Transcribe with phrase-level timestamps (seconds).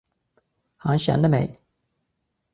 [0.77, 1.59] Han känner mig.